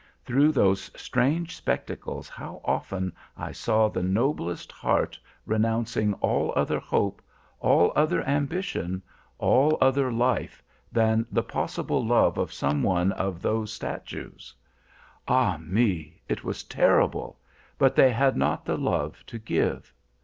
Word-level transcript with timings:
Through 0.25 0.53
those 0.53 0.89
strange 0.99 1.55
spectacles 1.55 2.27
how 2.27 2.59
often 2.65 3.13
I 3.37 3.51
saw 3.51 3.87
the 3.87 4.01
noblest 4.01 4.71
heart 4.71 5.19
renouncing 5.45 6.15
all 6.15 6.51
other 6.55 6.79
hope, 6.79 7.21
all 7.59 7.93
other 7.95 8.23
ambition, 8.27 9.03
all 9.37 9.77
other 9.79 10.11
life, 10.11 10.63
than 10.91 11.27
the 11.31 11.43
possible 11.43 12.03
love 12.03 12.39
of 12.39 12.51
some 12.51 12.81
one 12.81 13.11
of 13.11 13.43
those 13.43 13.71
statues. 13.71 14.51
Ah! 15.27 15.59
me, 15.61 16.19
it 16.27 16.43
was 16.43 16.63
terrible, 16.63 17.37
but 17.77 17.95
they 17.95 18.09
had 18.09 18.35
not 18.35 18.65
the 18.65 18.77
love 18.77 19.23
to 19.27 19.37
give. 19.37 19.93